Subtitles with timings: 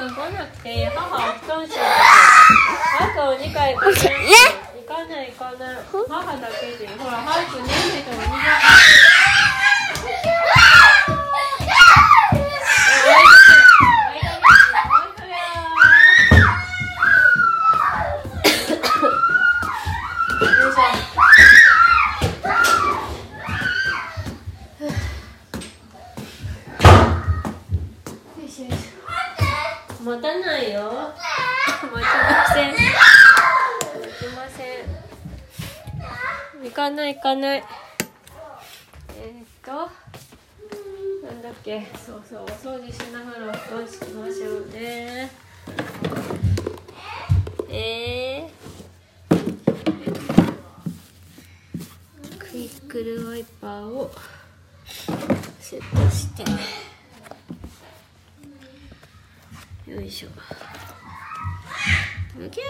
[0.00, 1.86] くん来なくて母お布団しよう
[2.96, 3.94] 早くお二階行かない。
[3.94, 5.26] 行かない。
[5.28, 5.78] 行かない。
[6.08, 9.09] 母だけでほら早くねんねとお二階
[30.02, 31.12] 持たないよ。
[31.82, 32.70] 持ちません。
[32.72, 34.62] 持ちませ
[36.62, 36.64] ん。
[36.64, 37.64] 行かない行かない。
[39.18, 39.72] えー、っと。
[41.26, 41.86] なんだっけ。
[42.06, 45.30] そうそう、お掃除しながらお布団敷きましょうね。
[47.68, 49.40] えー。
[52.38, 54.10] クイックルワイパーを
[55.60, 56.44] セットして。
[59.90, 60.28] よいしょ。
[62.38, 62.62] むきゃ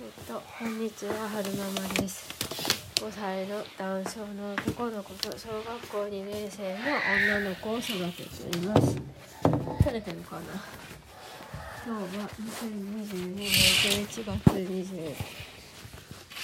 [0.00, 2.28] えっと、こんにちは、はるママです。
[2.96, 6.78] 5歳のダウン症の男の子と小学校2年生の
[7.38, 8.96] 女の子を育てています。
[9.84, 10.42] 取れてるかな？
[11.86, 15.14] 今日は2022年11月28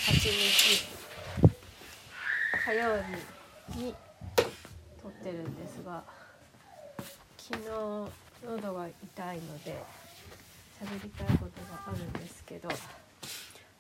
[0.06, 0.86] 日
[2.64, 3.03] 火曜
[3.75, 3.92] 日に
[5.06, 6.02] 撮ってるんですが
[7.38, 7.68] 昨日
[8.44, 9.76] 喉が痛いので
[10.82, 12.68] 喋りたいことがあるんですけど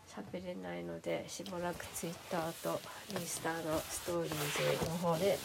[0.06, 5.36] 喋れないのでしばらく Twitter とインスタのストーリーズの方で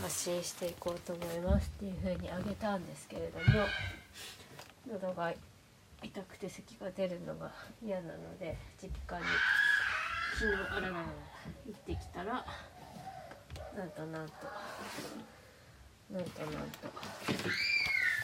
[0.00, 3.66] 発信していこうと思いますっていう風にあげたんですけれども
[4.92, 5.32] 喉が
[6.04, 7.50] 痛くて咳が出るのが
[7.84, 9.24] 嫌なので実家に
[10.38, 11.04] 昨日あららら
[11.66, 12.46] 行ってきたら
[13.80, 14.32] なんとなんと
[16.12, 16.88] なんとなんと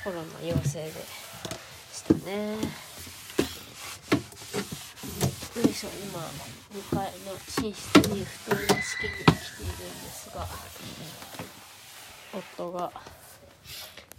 [0.05, 0.91] コロナ陽性で
[1.91, 2.57] したね。
[5.57, 6.21] よいしょ今
[6.79, 10.47] 2階の寝室に布団を敷きに来ているんですが
[12.35, 12.93] 夫が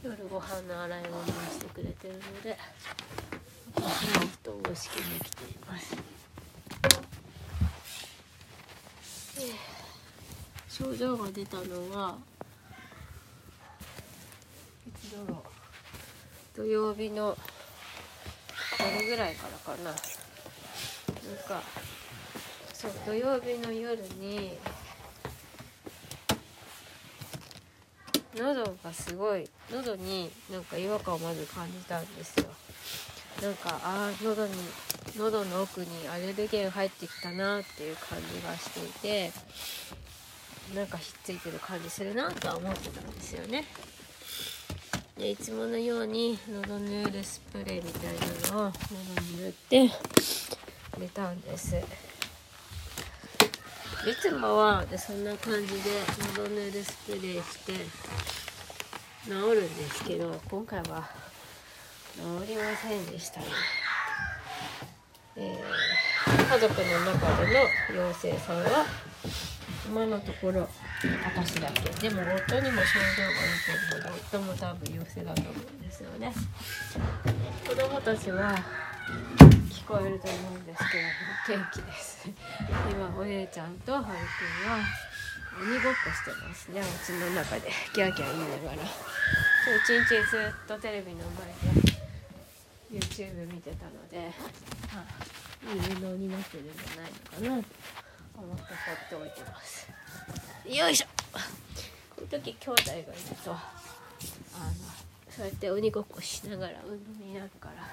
[0.04, 2.58] 夜ご飯の洗い物をしてくれてるので
[3.76, 5.96] 私は布団を敷きに来ています、
[9.38, 9.87] えー
[10.78, 12.18] 症状が出たのは
[14.86, 15.44] いつだろ
[16.54, 17.36] う土曜日の
[18.80, 19.90] 夜ぐらいからかな。
[19.90, 19.96] なん
[21.48, 21.62] か
[22.74, 24.56] そう土曜日の夜に
[28.36, 32.46] 喉がすごい喉になんか違和感をまず感じたんですよ。
[33.42, 34.54] なんかあー喉に
[35.18, 39.32] 喉の奥にアレルゲン入ってきたなっていう感じがしていて
[40.76, 43.66] なんかひっついてる感じするなとは思ってたんですよね。
[45.18, 49.90] でいつものように喉ヌールスプレーみたいなのを喉に塗って
[51.00, 51.76] 寝たんです。
[51.76, 51.82] い
[54.22, 55.90] つもはでそんな感じで
[56.38, 57.74] 喉ヌールスプレーして
[59.26, 61.10] 治るんですけど今回は
[62.16, 63.40] 治りませんでした。
[63.40, 63.46] ね、
[65.38, 65.98] えー
[66.28, 67.54] 家族の中で
[67.94, 68.86] の陽性さんは
[69.88, 70.68] 今のところ。
[71.24, 71.90] 私だけ。
[72.10, 76.34] でも夫にも症状が出てるので夫も多分陽性だと思うんですよね。
[77.68, 78.56] 子供たちは
[79.70, 80.84] 聞こえると思うんです
[81.48, 82.30] けど元気です。
[82.92, 84.20] 今お姉ちゃんとはるくんは
[85.62, 86.82] 鬼ごっこしてますね。
[86.82, 87.72] お家の中で。
[87.94, 88.78] キャーキャー言いながら。
[88.78, 91.48] 今日一日ずっとテレビの前
[91.82, 91.96] で
[92.92, 94.32] YouTube 見てたので、
[94.94, 95.04] あ
[95.72, 95.78] い。
[95.78, 97.12] い運動になってるんじゃない
[97.52, 97.64] のかな。
[97.64, 98.07] と
[98.38, 99.90] 思って放っておいてます。
[100.66, 101.08] よいしょ。
[102.16, 103.06] こういう時兄弟がいる
[103.44, 103.62] とあの
[105.30, 107.84] そうやって鬼ごっこしながら運動になるから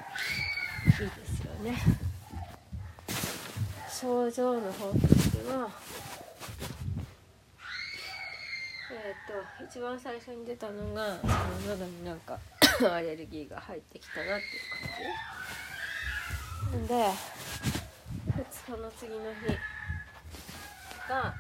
[0.91, 1.79] いいですよね。
[3.89, 5.71] 症状の方としては
[8.93, 9.15] え
[9.65, 11.35] っ、と一番最初に出たのがその
[11.69, 12.39] 喉になんか
[12.93, 14.63] アレルギーが入ってきたなっていう
[16.71, 16.89] 感じ。
[16.89, 16.95] で
[18.35, 19.74] 2日の次の日
[21.09, 21.35] が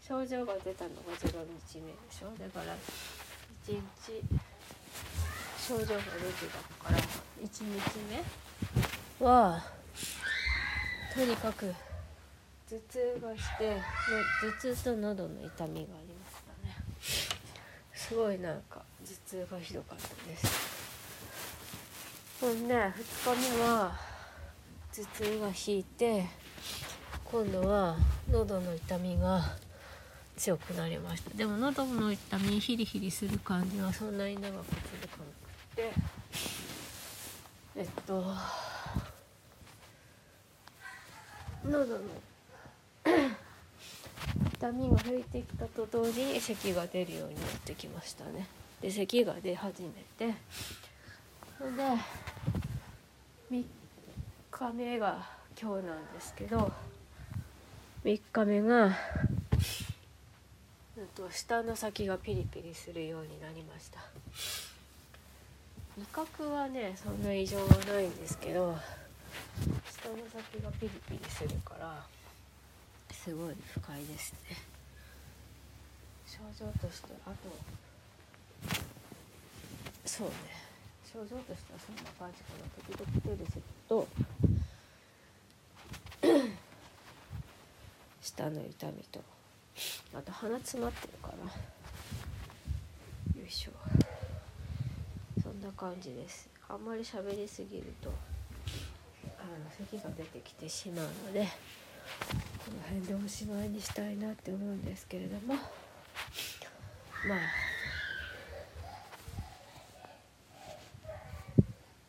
[0.00, 2.26] 症状が出たのが0日目でしょ。
[2.38, 2.74] だから
[3.66, 3.80] 1日
[5.58, 6.00] 症状が出て
[6.46, 7.04] たから1
[7.42, 7.64] 日
[9.20, 9.62] 目は
[11.14, 11.74] とにかく
[12.68, 13.76] 頭痛がしての
[14.50, 16.76] 頭痛と喉の痛みがありましたね。
[17.94, 20.46] すごいなんか頭痛がひどかったです。
[22.40, 23.96] ほんで2日目は
[24.92, 26.26] 頭痛が引いて
[27.32, 27.96] 今度は
[28.30, 29.42] 喉の痛みが
[30.36, 31.30] 強くなりました。
[31.34, 35.24] でも喉の痛みヒリヒリする感じはそんなに長く続かな
[35.70, 35.92] くて。
[37.74, 38.22] えっと
[41.64, 42.00] 喉の
[44.52, 48.46] 痛みが引いてきたと同時に咳が出るようになってきましたね。
[48.82, 49.88] で咳が出始め
[50.18, 50.34] て
[51.56, 51.76] それで
[53.50, 53.64] 3
[54.50, 55.26] 日目が
[55.58, 56.70] 今日なんですけど
[58.04, 58.90] 3日目が、うん
[61.14, 64.00] と、下の先がピリピリするようになりました。
[65.96, 68.74] 味覚はねそんな異常はないんですけど
[69.86, 72.02] 下の先がピリピリするから
[73.12, 74.56] すごい不快ですね。
[76.26, 77.36] 症状としてあと
[80.06, 80.32] そうね。
[81.04, 82.64] 症状としてはそんな感じかな。
[82.88, 84.08] 時々出るせと
[88.22, 89.20] 下の痛みと。
[90.14, 91.44] あと鼻詰まってるから。
[93.40, 93.72] よいしょ。
[95.42, 96.48] そんな感じです。
[96.68, 98.10] あんまり喋りすぎると
[99.38, 101.46] あの咳が出てきてしまうので
[102.64, 105.54] この辺でおしまいにしたいなって思うんですけれども。
[105.54, 107.38] まあ。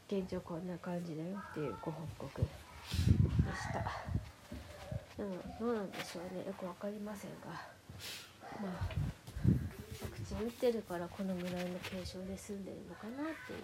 [0.08, 4.23] 現状こんな感じだよっていうご報告でした。
[5.30, 7.48] でもどうなんでしょうねよく分かりませんが。
[8.62, 8.72] まあ
[10.02, 13.64] ワクチン打ってるからこのぐらいの軽症で済んでるのかなっていう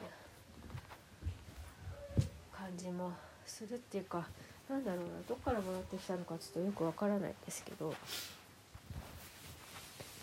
[2.52, 3.12] 感じも
[3.46, 4.28] するっていうか
[4.70, 7.94] なんだろうなどっからもらってきたのかちょっとよくわからないんですけど。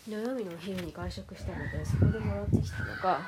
[0.07, 3.19] 土曜日のお昼に外食したのでそこでもらってきたのか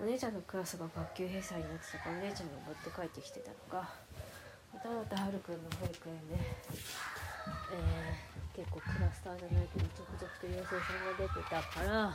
[0.00, 3.90] お姉ちゃんのクラスが学級閉鎖になってたからお姉ちゃんが持って帰ってきてたのか
[4.82, 12.14] たまたはるくんの保育園で、えー、結構クラスターじゃないけど続々と陽性さんが出てたからは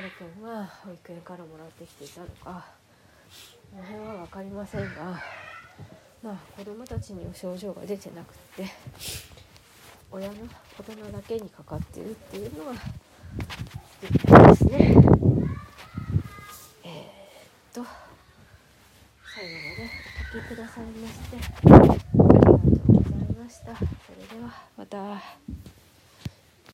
[0.00, 2.66] るくんが保育園からもらってきていたのか
[3.70, 5.46] この辺は分かりませんが。
[6.22, 8.66] まあ子どもたちには症状が出てなくって
[10.10, 10.34] 親の
[10.78, 12.72] 大人だけにかかってるっていうのは
[14.48, 14.85] ですね。